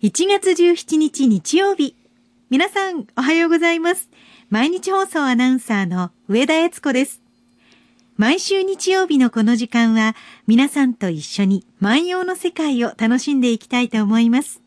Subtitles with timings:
[0.00, 1.96] 1月17日日曜日。
[2.50, 4.08] 皆さん、おはようございます。
[4.48, 7.20] 毎日放送アナウンサーの上田悦子です。
[8.16, 10.14] 毎週日曜日のこの時間は、
[10.46, 14.62] 皆さんと一緒に万葉の世界を楽しんでいきたいと思います。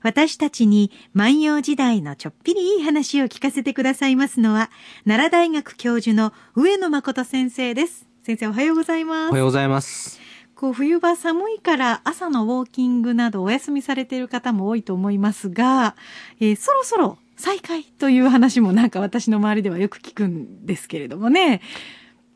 [0.00, 4.70] 私たちに万葉時代のちょっぴりいい話を聞かせてくださいますのは、
[5.04, 8.06] 奈良大学教授の上野誠先生です。
[8.22, 9.30] 先生おはようございます。
[9.30, 10.21] おはようございます。
[10.62, 15.96] こう冬場寒いから朝のウォーキングなどお休みされている方も多いと思いますが、
[16.38, 21.62] えーそろそろ再開という話もなんか私の周りではよく聞くんですけれどもね。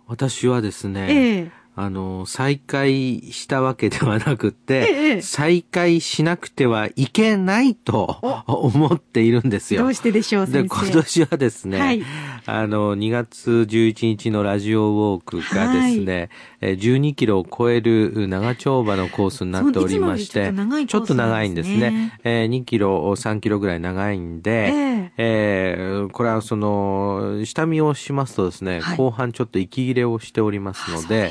[0.09, 9.83] 私はですね、ええあの、再開したわけではなくて、ええ再開しなくてはいけないと思っているんですよ。
[9.83, 10.85] どうしてでしょう、で、先生？
[10.87, 12.02] 今年はですね、はい
[12.47, 20.88] あの、2月11日のラジオウォークがですね、えー12キロを超える長丁場のコースになっておりまして、ちょっと長いんですね。
[20.88, 22.19] ちょっと長いんですね。
[22.24, 25.76] えー2キロ、3キロぐらい長いんで、ええ。
[25.79, 28.96] ーこれはその、下見をしますとですね、はい。
[28.96, 31.30] 後半ちょっと息切れをしておりますので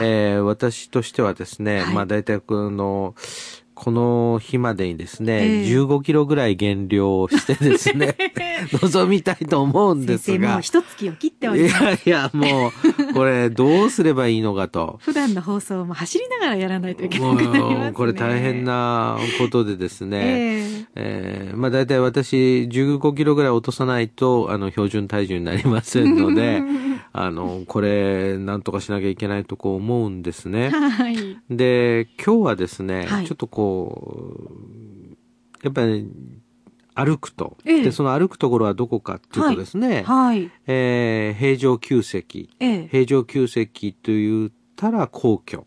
[0.00, 1.94] えー私としてはですね、はい。
[1.94, 3.14] まあ大体この、
[3.74, 5.64] この日までにですね、ええ。
[5.64, 8.14] 15キロぐらい減量をしてですね、
[8.82, 11.82] 望みたいと思うんです先生もうが、一月を切っておいります。
[11.84, 12.68] やいや、も
[13.10, 14.98] う、これどうすればいいのかと。
[15.02, 17.60] 普段の放送も走りながらやらないといけなくなりますね。
[17.60, 22.36] もう、これ大変なことでですね、ええーまあ大体私
[22.70, 26.62] 15キロぐらい落とさないと、あの、標準体重になりませんので、
[27.12, 30.70] あの、これ、なんとかしなきゃいけないとこう思うんですえね。
[30.70, 31.16] はい。
[31.50, 35.16] で、今日はですね、はいちょっとこう、
[35.62, 36.08] やっぱり、
[36.94, 37.56] 歩くと。
[37.64, 40.50] ええで、その歩くところはどこかっていうとですね、はい。
[40.66, 42.48] えー平城宮跡。
[42.60, 45.66] ええ平城宮跡と言ったら皇居。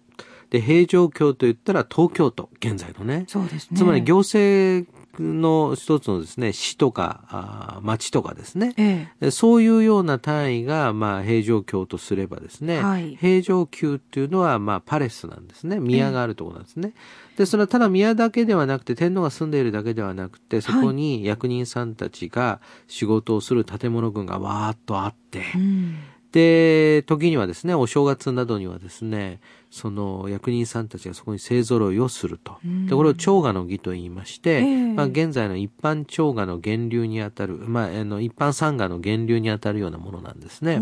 [0.50, 3.26] で、平城京と言ったら東京都、現在のね。
[3.28, 3.78] そうですね。
[3.78, 4.88] つまり行政
[5.20, 8.74] の一つのですね、市とか、町とかですね。
[8.78, 15.80] ええでそういうような単位が、まあ、平城京とすればですね、はい平城宮っていうのは、まあ、パレスなんですね。
[15.80, 16.94] 宮があるところなんですね。
[17.38, 25.96] で、それはただ宮だけではなくて、天皇が住んでいるだけではなくて、そこに役人さんたちが仕事をする建物群がわーっとあって、うん。
[26.34, 29.40] で、時にはですね、お正月などにはですね、
[29.70, 32.58] その役人さんたちがそこに勢揃いをすると。
[32.66, 40.82] うんで、これを長賀の儀と言いまして、ええまあ現在の一般長賀の源流にあたる、まあ、あの、一般参賀の源流にあたるようなものなんですね。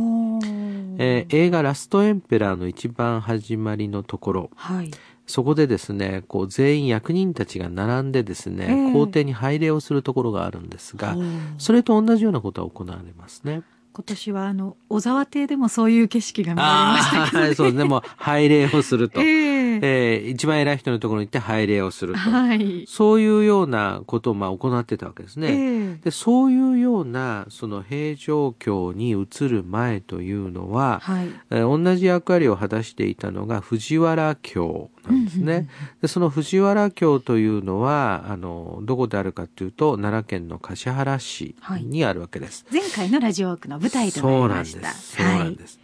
[0.98, 4.92] えー映画ラストエンペラーの一番始まりのところ、はい。
[5.28, 11.16] そこでですね、こう全員役人たちが並んでですね、ええ皇帝に拝礼をするところがあるんですが
[11.58, 13.64] それと同じようなことが行われますね。
[13.94, 17.84] 今年はあの小沢亭でもそういう景色が見られましたけど、ああ、そうですね。
[17.84, 19.20] もう拝礼をすると。
[19.24, 22.20] えええー一番偉い人のところに行って拝礼をすると。
[22.20, 22.86] はい。
[22.88, 25.48] そういうようなことをまあ行ってたわけですね。
[25.52, 31.28] ええで、そういうような、その平城京に移る前というのは、はい。
[31.50, 35.68] えー同じ役割を果たしていたのが藤原京なんですね。
[36.02, 42.66] で、その藤原京というのは、あの、どこであるかというと、奈良県の橿原市にあるわけです。
[42.72, 44.92] 前回のラジオークの舞台となりました。
[44.92, 45.18] そうなんです。
[45.18, 45.80] そうなんです。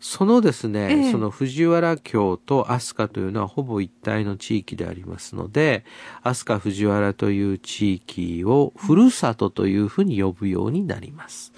[0.00, 5.84] そのですね、ええその藤原京と飛鳥というのはほぼ一体の地域でありますので、
[6.22, 11.52] 飛鳥藤原という地域をふるさとというふうに呼ぶようになります。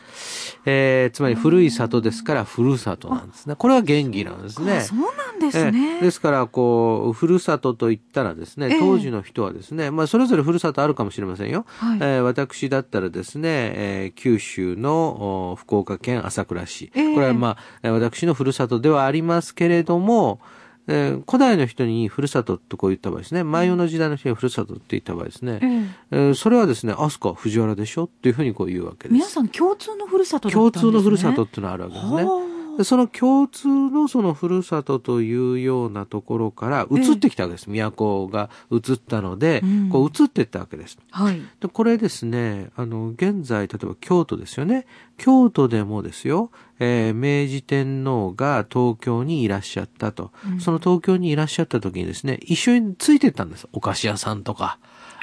[0.67, 3.55] えーつまり古い里ですからふるさとなんですね。
[3.55, 4.79] これは原義なんですね。
[4.79, 5.07] あそうなん
[5.47, 5.99] ですえね。
[5.99, 11.67] えですから、こう、ふるさとと言ったらですええね、当時の人はですね、まあ、それぞれふるさとあるかもしれませんよ。
[11.79, 16.91] はいえー私だったらですね、えー九州のお福岡県朝倉市。
[16.95, 20.41] ええこれはまあ、えー私のふるさとではありますけれども、
[20.89, 28.05] えー古代の人にふるさととこう言った場合ですね、万葉の時代の人にふるさとって言った場合ですね、えええーそれはですね、飛鳥、藤原でしょ？
[28.05, 29.13] っていうふうにこう言うわけです。
[29.15, 30.91] 皆さん共通のふるさとだったん共ですね。
[30.91, 32.52] 通のふるさとっていうのがあるわけですね。
[32.85, 37.69] その共通のそのふるさとというようなところから移ってきたわけです。
[37.69, 40.99] 都が移ったので、うんこう移っていったわけです。
[41.11, 41.41] あはい。
[41.61, 44.87] でこれですね、あの、現在、例えば京都ですよね。
[45.19, 50.33] 京都でもですよ、えー明治天皇が東京にいらっしゃったと。
[50.47, 53.69] うんその東京にいらっしゃった時にですね、一緒についてったんです。
[53.73, 54.79] お菓子屋さんとか、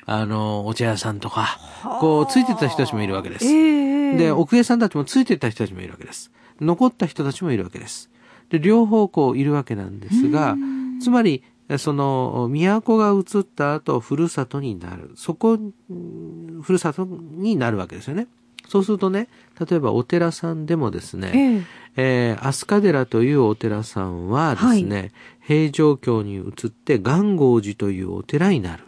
[0.06, 1.60] あの、お茶屋さんとか、
[2.00, 3.46] こう、ついてった人たちもいるわけです。
[3.46, 6.32] ええで、奥家さんたちもついてった人たちもいるわけです。
[6.62, 8.10] 残った人たちもいるわけです。
[8.50, 10.56] で、両方こういるわけなんですが、
[11.02, 11.44] つまり、
[11.78, 15.12] その、都が移った後、ふるさとになる。
[15.16, 18.28] そこ、うんふるさとになるわけですよね。
[18.68, 19.28] そうするとね、
[19.60, 21.64] 例えばお寺さんでもですね、
[21.98, 28.84] えええー、飛鳥寺というお寺さんはですね、平城京に移って元号寺というお寺になる。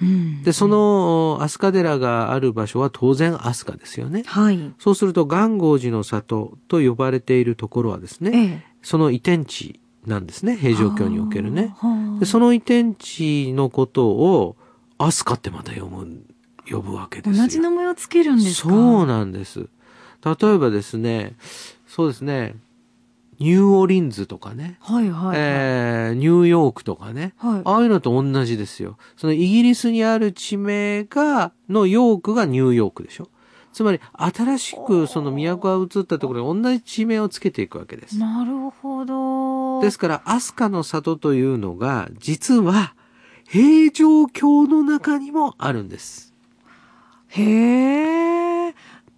[0.00, 4.22] うんで、その飛鳥寺がある場所は当然飛鳥ですよね。
[4.26, 4.72] はい。
[4.78, 8.62] そうすると、元号寺の里と呼ばれているところはですね、ええ。
[8.82, 11.74] その移転地なんですね、平城京におけるね。
[11.78, 12.20] はあ。
[12.20, 14.56] で、その移転地のことを、
[14.98, 16.22] 飛鳥ってまた読む、
[16.70, 17.42] 呼ぶわけですよ。
[17.42, 18.68] 同じ名前をつけるんですか？
[18.68, 19.68] そうなんです。
[20.24, 21.36] 例えばですね、
[21.86, 22.54] そうですね、
[23.38, 25.36] ニューオリンズとかね、はいはいはい。
[25.38, 27.62] えーニューヨークとかね、はい。
[27.64, 28.98] ああいうのと同じですよ。
[29.16, 33.28] そのイギリスにある地名が、のヨークがニューヨークでしょ。
[33.72, 38.18] つまり、新しくその都が移ったところに同じ地名をつけていくわけです。
[38.18, 39.80] なるほど。
[39.82, 42.94] ですから、飛鳥の里というのが、実は、
[43.46, 46.34] 平城京の中にもあるんです。
[47.28, 48.74] へえ。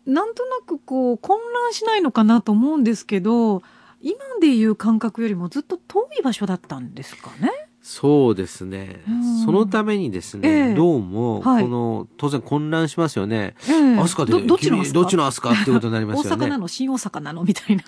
[0.06, 3.62] なんとなくこう混乱しないのかなと思うんですけど、
[4.00, 7.50] 今でいう感覚よりもずっと遠い場所だったんですかね？
[7.82, 9.44] そうですねうん。
[9.44, 13.54] そのためにですね、ええどうも、はいこの、当然混乱しますよね。
[13.68, 16.44] ええ飛鳥で、どどっちの飛鳥君どっちの飛鳥ってことになりますよね。
[16.44, 17.44] 大阪なの新大阪なの？
[17.44, 17.84] みたいな。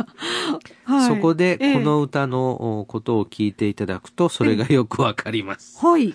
[0.84, 5.84] はいそこで、ええこの歌のおことを聞いていただくと、それがよくわかります。
[5.84, 6.14] はい。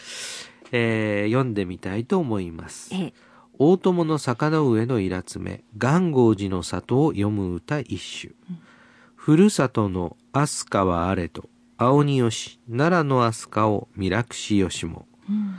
[0.72, 2.90] えー読んでみたいと思います。
[2.94, 3.14] ええ
[3.60, 8.36] 大友の坂の上のイラつめ、元号寺の里を読む歌一首。
[9.28, 15.06] ふるさとの飛鳥はあれと、青によし、奈良の飛鳥を見楽しよしも。
[15.30, 15.56] うん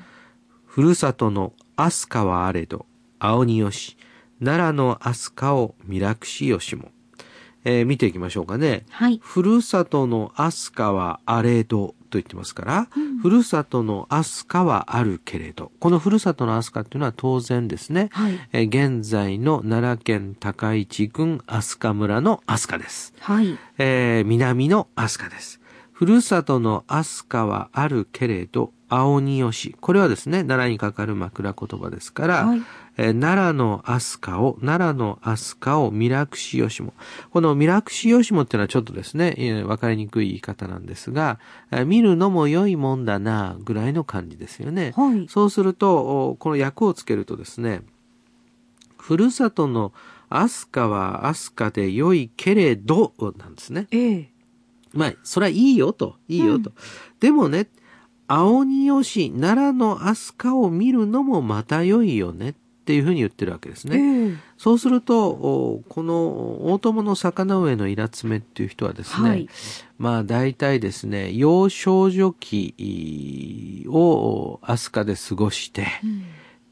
[0.65, 2.87] ふるさとの飛鳥はあれど、
[3.19, 3.99] 青によし、
[4.43, 6.93] 奈良の飛鳥を見楽しよしも。
[7.63, 8.87] えー見ていきましょうかね。
[8.89, 9.21] はい。
[9.23, 12.89] ふるさとの飛鳥はあれどと言ってますから、
[13.21, 18.39] ふるさとの飛鳥はあるけれど、このふるさとの飛鳥っていうのは当然ですね、はい。
[18.53, 23.13] えー現在の奈良県高市郡飛鳥村の飛鳥です。
[23.21, 23.59] はい。
[23.79, 25.61] えー南の飛鳥です。
[25.93, 29.77] ふるさとの飛鳥はあるけれど、青によし。
[29.81, 32.63] これはですね、奈良にかかる枕言葉ですから、はい
[32.97, 36.93] えー奈良の飛鳥を、奈良の飛鳥をミラクシヨシモ。
[37.31, 41.39] このミラクシヨシモっていうのはちょっとですね、えーわかりにくい言い方なんですが、
[41.71, 44.93] えー見るのも良いもんだな、ぐらいの感じですよね。
[44.97, 45.27] はい。
[45.29, 47.83] そうすると、おこの訳をつけるとですね、
[48.97, 49.93] ふるさとの
[50.29, 53.87] 飛鳥は飛鳥で良いけれど、なんですね。
[53.91, 54.31] ええ。
[54.93, 56.73] まあ、それはいいよと、いいよと。
[57.21, 57.69] でもね、
[58.29, 62.55] 青によし、奈良の飛鳥を見るのもまた良いよねっ
[62.85, 63.97] ていうふうに言ってるわけですね。
[63.97, 64.37] ええ。
[64.57, 69.49] そうすると、おこの大友の魚上のイラツメっていう人はですね、はい
[69.99, 76.23] まあ大体ですね、幼少女期を飛鳥で過ごして、うん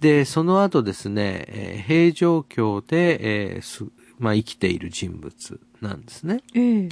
[0.00, 3.84] で、その後ですね、えー平城京で、えーす
[4.18, 6.40] まあ、生きている人物なんですね。
[6.54, 6.88] ええ。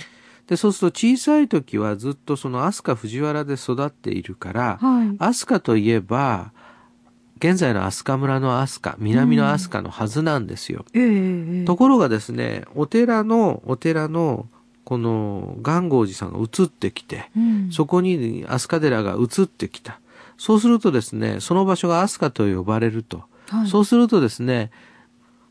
[0.46, 5.16] で、そうすると小さい時はずっとその飛鳥藤原で育っているから、はい。
[5.18, 6.52] 飛鳥といえば、
[7.38, 10.84] 現在の飛鳥村の飛鳥、南の飛鳥のはずなんですよ。
[10.92, 11.64] ええええ。
[11.64, 14.46] ところがですね、お寺の、お寺の、
[14.84, 20.00] この、元号寺さんが移ってきて、うんそこに飛鳥寺が移ってきた。
[20.36, 23.24] そうするとですね、その場所が飛鳥と呼ばれると。
[23.48, 24.70] はいそうするとですね、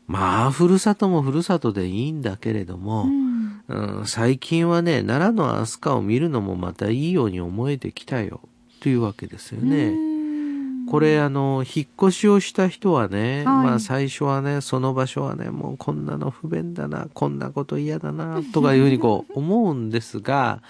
[0.06, 3.23] まあ、ふるさともふるさとでいいんだけれども、うん
[3.68, 8.40] うん最近はね、奈良の飛鳥を見るのもまたいいように思えてきたよ、
[8.80, 9.86] というわけですよね。
[9.86, 10.86] うん。
[10.86, 13.44] これあの、引っ越しをした人はね、はい。
[13.44, 20.60] まあ最初はね、その場所はね、もうこんなの不便だな、こんなこと嫌だな、とかいうふうにこう 思うんですが、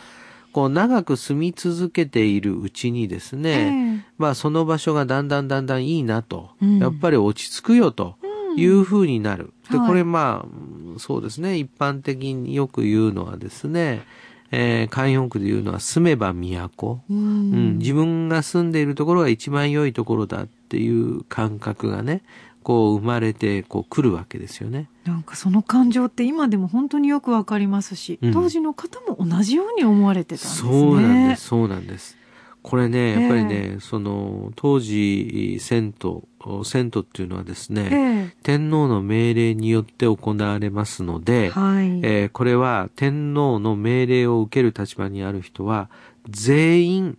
[0.52, 6.78] こう長く住み続けているうちにですね、まあその場所がだんだんだんだんいいなと、うん。
[6.78, 8.14] やっぱり落ち着くよと
[8.56, 9.52] いうふうになる。
[9.68, 9.88] で、はい。
[9.88, 14.02] これまあ、うんそうですね、一般的によく言うのはですね、
[14.50, 17.00] えー、慣用句で言うのは住めば都。
[17.10, 22.22] うんうん、自分が住んでいるところが一番良いところだっていう感覚がね、
[22.62, 24.88] こう生まれてこう来るわけですよね。
[25.04, 30.70] なんかその感情って今でも本当によくわかりますし、うん当時の方も同じように思われてたんですね。
[30.70, 32.16] そうなんです、そうなんです。
[32.64, 42.00] これね、やっぱりね、えその、当時、銭湯、銭湯っていうのはですね、え天皇の命令によって行われますのえで、はい。
[42.02, 45.90] えーこれは天皇の命令を受ける立場にある人は、
[46.30, 47.18] 全員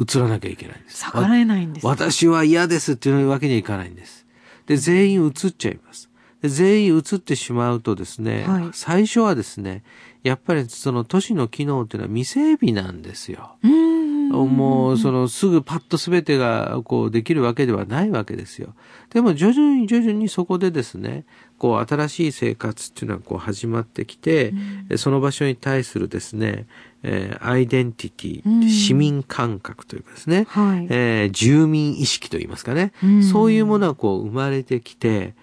[0.00, 1.04] 移らなきゃいけないんです。
[1.04, 1.86] 逆らえないんです。
[1.86, 4.26] 私は嫌ですっていうわけにはいかないんです。
[4.64, 6.08] で、全員移っちゃいます。
[6.44, 9.82] で全員移ってしまうとですね、はい最初はですね、
[10.22, 13.56] やっぱりその都市の機能っていうのは未整備なんですよ。
[13.62, 14.03] うん。
[14.34, 18.74] もう、その、すぐパッと全てが、こう、できるわけではないわけですよ。
[19.10, 21.24] でも、徐々に徐々にそこでですね、
[21.58, 24.54] こう、新しい生活っていうのは、こう、始まってきて、
[24.90, 26.66] うん、その場所に対するですね、
[27.02, 35.34] えー、アイデンティティ、うん、市民感覚というかですね、はい、えー、住民意識といいますかね、うん、そういうものがこう、生まれてきて、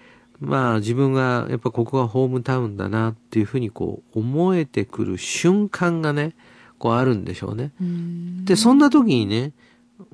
[0.42, 6.34] まあ自分がやっぱここがホームタウンだなっていうふうにこう思えてくる瞬間がね、
[6.82, 7.70] こうあるんでしょうね。
[8.44, 9.52] で、そんな時にね、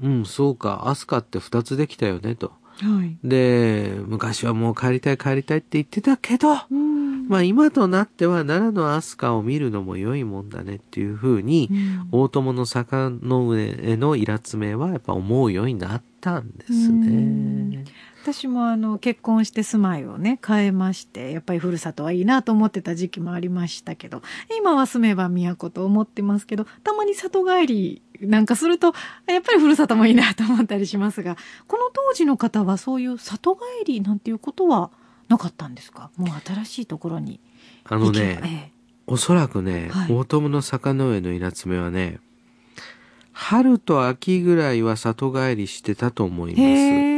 [0.03, 2.53] うん、そうか、アスカって二つできたよね、と。
[2.83, 6.49] はい、で、昔はもう帰りたい帰りたいって言ってたけど、
[7.29, 11.71] まあ今となっては奈良の飛鳥を見るのも良いもんだねっていうふうに、
[12.13, 17.68] 大友の坂の上へのイラつめはやっぱ思うようになったんですね。
[18.31, 24.21] 私もあの結婚して住まいをね変えましてやっぱりふるさとはいいなと思ってた時期もありましたけど
[24.59, 28.93] 今は住めば都と思ってますけどたまに里帰りなんかすると
[29.27, 34.91] やっぱりふるさともいいなと思ったりしますがこの当時の方はそういう里帰りなんていうことは
[35.29, 36.11] なかったんですか？
[36.19, 37.41] もう新しいところに
[37.85, 38.73] あのね、ええ、
[39.07, 42.21] おそらくね、はい、大友の坂の上の稲爪はね
[43.33, 47.18] 春と秋ぐらいは里帰りしてたと思います。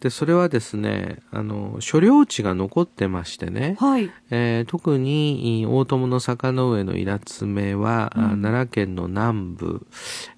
[0.00, 9.86] で、それはですね、あの、所領地が残ってましてね、はい、えー、特に大友の坂の上のイラツメは、うん、奈良県の南部、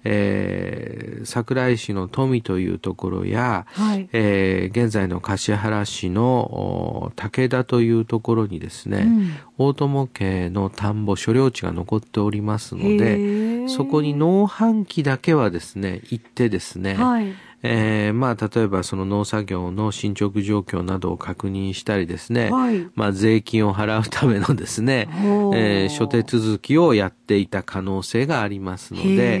[0.05, 29.39] えー、桜井市の富というところや、はい、えー、現在の橿原市の武田というところにですね、うん、大友家の田んぼ、所領地が残っておりますので、そこに農繁期だけはですね、行ってですね、はいえー、まあ、例えばその農作業の進捗状況などを確認したりですね、はい、まあ、税金を払うためのですね、えー、諸手続きをやっていた可能性がありますので、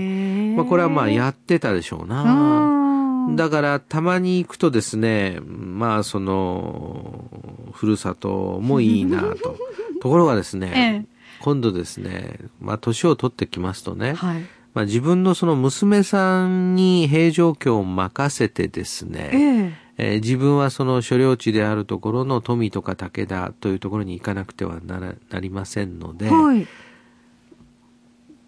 [0.57, 3.35] まあ、これはまあ、やってたでしょうな。
[3.35, 7.29] だから、たまに行くとですね、まあ、その、
[7.71, 9.55] ふるさともいいなと。
[10.01, 11.05] ところがですね、ええ、
[11.41, 26.67] 今度ですね、まあ、年を取ってきますとね、はいまあ、自分のその娘さんに平状況を任せてですね、えー、えー、自分はその所領地であるところの富とか武田というところに行かなくてはななりませんので、はい、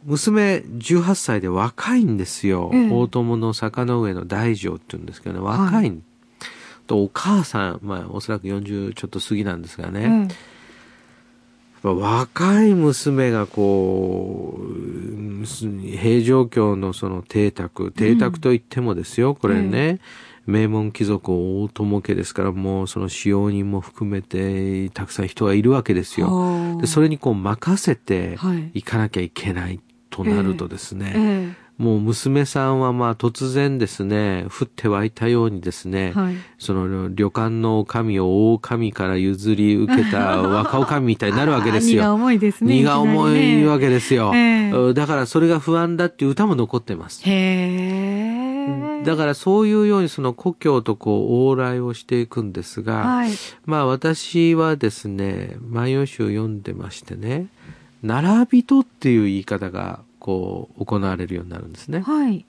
[0.04, 2.70] 娘18歳で若いんですよ。
[2.74, 6.00] えー、大友の坂の上の大乗って言うんですけどね、若い、はい、
[6.86, 10.28] とお母さん、まあおそらく40ちょっと過ぎなんですがね、うん
[11.84, 20.00] 若い娘がこう、平城京のその邸宅、邸宅といってもですよ、これね、
[20.46, 26.78] 名門貴族大友家ですから、もうその使用人も含めて、たくさん人がいるわけですよ。
[26.80, 28.38] で、それにこう任せて
[28.74, 28.84] い。
[28.84, 41.94] かなきゃいけないとなるとですね、えーもう娘さんはまあ突然ですね、降って湧いたようにですね、はい、その旅館の女将を大神から譲り受けた 若女将みたいになるわけですよ。
[41.94, 42.76] 荷が重いですね。
[42.76, 44.32] 荷が重いわけですよ。
[44.32, 47.22] ね、だからそれが不安だっていう歌も残ってます。
[47.26, 53.32] へだからそういうようにその故郷とこう往来をしていくんですが、はい、
[53.66, 57.48] まあ私はですね、万葉集を読んでましてね、
[58.04, 62.00] 並びとっていう言い方がこう行われるようになるんですね。
[62.02, 62.46] はい。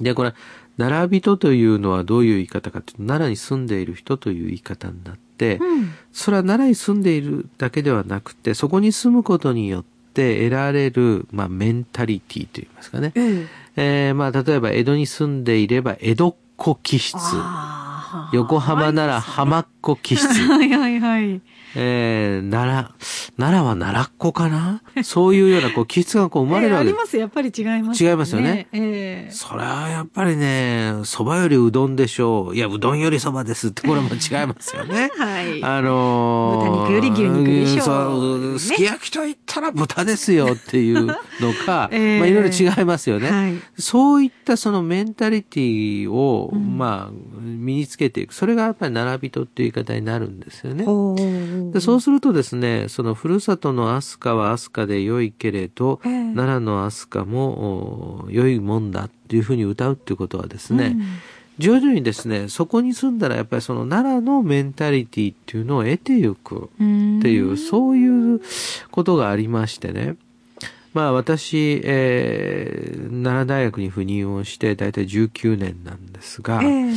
[0.00, 0.34] で、これ、
[0.78, 13.12] 奈良人というのはどういう言い方かというと、奈良に住んでいる人という言い方になって、うん、それは奈良に住んでいるだけではなくて、そこに住むことによって得られる、まあ、メンタリティといいますかね。
[13.14, 17.16] うん、えー、まあ、例えば江戸に住んでいれば江戸っ子気質。
[18.32, 20.26] 横浜なら浜っ子気質。
[20.48, 21.40] はいはいはい。
[21.74, 22.94] えー、奈良、
[23.38, 24.82] 奈良は奈良っ子かな？
[25.02, 27.16] そういうような、こう、気質がこう生まれるわけ、 えー、あります？
[27.16, 28.66] やっぱり違います、ね、違いますよね。
[28.72, 32.54] えー、それはやっぱりね、蕎麦よりうどんでしょう。
[32.54, 35.10] いや、うどんより蕎麦ですって、これも違いますよね。
[35.16, 35.64] はい。
[35.64, 37.84] あのー、豚肉より牛肉でしょう。
[37.84, 41.14] そう、すき焼きと言ったら豚ですよっていうの
[41.64, 43.30] か、えー、まあいろいろ違いますよね。
[43.30, 48.34] はい、そういったそのメンタリティを、うん、まあ、身につけていく。
[48.34, 50.84] それがやっぱり並びとっていう言い方になるんですよね。
[51.72, 61.02] でそうするとですね、そのふるさとの飛鳥は飛鳥で良いけれど、えー、奈良の飛鳥も良いもんだっていうふうに歌うっていうことはですね、うん、
[61.58, 66.68] 徐々にですね、そこに住んだらやっぱりその奈良のメンタリティっていうのを得ていくっ
[67.22, 68.40] ていう、うそういう
[68.90, 70.16] ことがありましてね。
[70.94, 76.94] まあ私、えー、奈良大学に赴任をして大体19年なんですが、えー、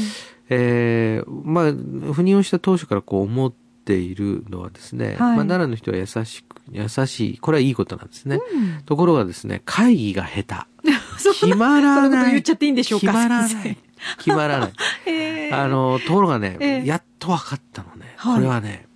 [0.49, 8.39] えー、まあ赴任をした当初からこう思っているのはですね、はい、まあ、奈良の人は優しく、優しい、これはいいことなんですね。
[8.53, 10.91] うん、ところがですね、会議が下手。
[11.17, 12.31] 決まらない。
[12.31, 13.77] 言っちゃっていいんでしょうか決まらな先い。
[14.17, 14.73] 決まらない。
[15.05, 18.13] 生え ーあの、ところがね、ええやっと分かったのね。
[18.17, 18.87] はいこれはね、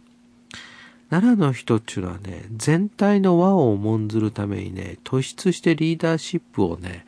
[1.09, 7.05] 奈良の人っていうのはね、全体の和を重んずるためにね、突出してリーダーシップをね、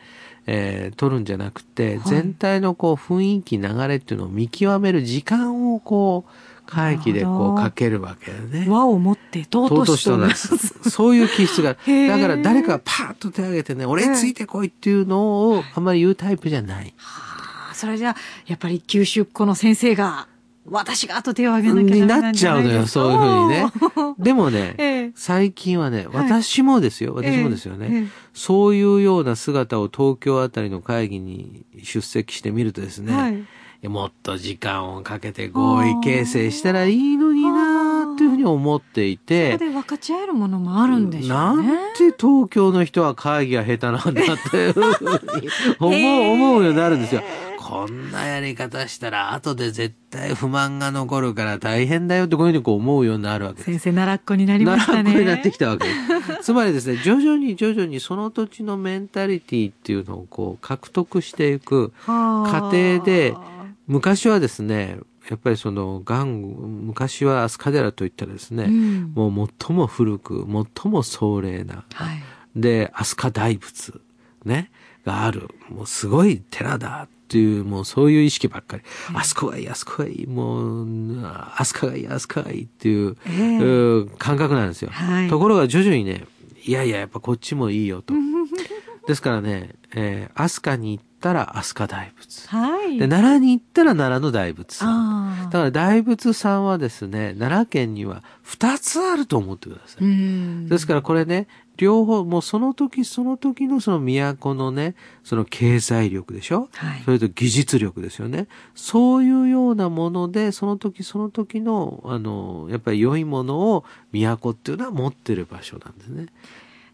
[0.54, 6.32] えー取るんじゃなくて、はい全体のこう雰囲気、流れっていうのを見極める時間をこう、
[6.66, 8.66] 会議でこうかけるわけだよね。
[8.68, 10.58] 和をもって尊尊しとなす。
[10.90, 11.74] そういう気質が。
[11.74, 16.94] だから誰かがパーッと手を挙げてね、俺についてこいっていうのをあんまり言うタイプじゃない。
[16.98, 18.16] はあそれじゃあ、
[18.46, 20.28] やっぱり九州っ子の先生が、
[20.66, 24.16] 私がと手を挙げなきゃにダメなんっちゃうのよ、そういうふうにね。
[24.20, 33.44] でもね、ええ最近はね、はい私もですよ、私もですよね、えそういうような姿を東京あたりの会議に出席してみるとですね、はい
[33.90, 41.68] もっと時間をかけて合意形成したらいいのになーっていうふうに思っていそこて、で分かち合えるものもあるんでしょうね。
[41.68, 45.50] なんて東京の人は会議が下手なんだっていうふうに
[45.80, 47.24] 思う、思うようになるんですよ。
[47.72, 53.66] こんなやり方したら後で絶対不満が残るから大変だよってこういうふうにこう思うようになるわけです。
[53.66, 55.04] 先生、奈良っ子になりましたね。
[55.04, 55.94] 奈良っ子になってきたわけで
[56.42, 56.44] す。
[56.44, 63.34] つまりですね、徐々に徐々にその土地のメンタリティっていうのをこう獲得していくはあ過程で、
[63.88, 65.00] 昔はですね、
[65.30, 70.46] やっぱりその、元武昔は飛鳥寺といったらですね、うんもう最も古く、
[70.84, 72.22] 最も壮麗な、はい。
[72.54, 74.02] で、飛鳥大仏、
[74.44, 74.72] ね、
[75.06, 78.84] がある、もうすごい寺だっていう、もうそういう意識ばっかり。
[79.14, 80.86] あそこがいい、あそこがいい、もう、
[81.56, 84.90] 飛鳥がいい、飛鳥がいいっていう、ええうん感覚なんですよ。
[84.92, 86.26] はいところが徐々にね、
[86.66, 88.14] いやいや、やっぱこっちもいいよと。
[89.08, 92.48] ですからね、えー、飛鳥に行ったら飛鳥大仏。
[92.50, 93.00] はい。
[93.00, 94.90] で、奈良に行ったら奈良の大仏さん。
[94.90, 95.46] ああ。
[95.46, 100.04] だから大仏さんはですね、奈良県には2つあると思ってください。
[100.04, 100.68] うん。
[100.70, 101.48] ですからこれね、
[101.82, 106.70] 両方、もうその時その時のその都のね、その経済力でしょ？
[106.74, 108.48] はいそれと技術力ですよね。
[108.76, 116.28] そういうようなもので、その時その時の、あの、やっぱり良いものを都っていうのは持ってる場所なんですね。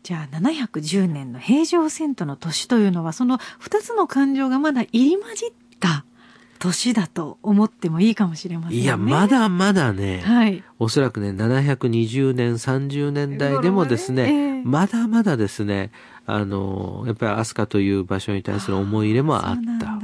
[0.04, 5.50] じゃあ、710年の平城遷都の年というのは、その二つの感情がまだ入り混じっ
[5.82, 6.06] た
[6.60, 8.84] 年だと思ってもいいかもしれませんね。
[8.84, 10.64] いや、まだまだね、はい。
[10.80, 15.92] おそらくね、720年、30年代でもですね、ええまだまだですね、
[16.26, 19.98] あの、やっぱり飛鳥という場所に対する思い入れもあった。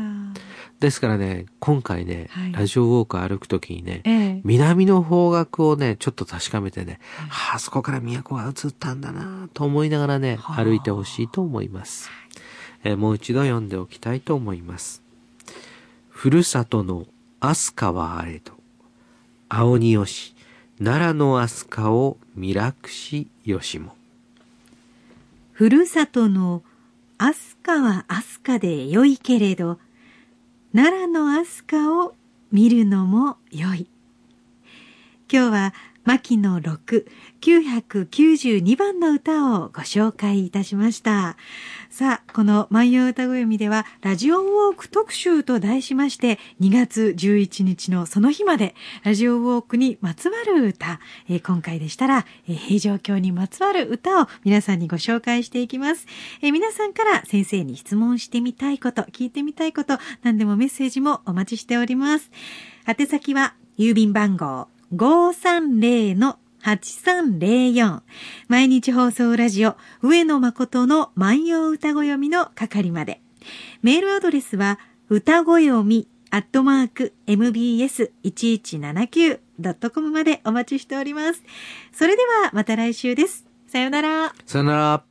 [0.79, 4.41] ですからね、今回ね、はいラジオウォーク歩くときにね、ええ。
[4.43, 6.99] 南の方角をね、ちょっと確かめてね、
[7.29, 12.09] はあ、そこから都が映ったんだなと思いながらね、はあ歩いてほしいと思います。
[12.83, 15.02] えーもう一度読んでおきたいと思います。
[16.23, 17.05] ふるさとの
[17.41, 18.53] 飛鳥はあれど、
[19.49, 20.33] 青によし、
[20.77, 23.93] 奈良の飛鳥を見楽しよしも。
[25.51, 26.63] ふるさとの
[27.17, 29.79] 飛鳥は飛鳥で良いけれど、
[30.73, 32.15] 奈良の飛鳥を
[32.53, 33.89] 見るのも良い。
[35.29, 35.73] 今日は
[36.05, 37.05] 牧野6、
[37.39, 41.37] 992番の歌をご紹介いたしました。
[41.89, 56.05] さあ、この万葉歌読みでは、ラジオウォーク特集と題しまして、2月11日のその日まで、ラジオウォークにまつわる歌、えー今回でしたら、えー平城京にまつわる歌を皆さんにご紹介していきます。
[56.41, 62.29] えー皆さんから先生に質問してみたいこと、聞いてみたいこと、何でもメッセージもお待ちしております。
[62.85, 68.01] 宛先は、郵便番号530 8304
[68.47, 73.19] 毎日放送ラジオ上野誠の万葉歌ご読みの係まで。
[73.81, 74.79] メールアドレスは
[75.09, 81.43] 歌ご読みアットマーク mbs1179.com までお待ちしております。
[81.91, 83.45] それではまた来週です。
[83.67, 84.33] さよなら。
[84.45, 85.01] さよなら。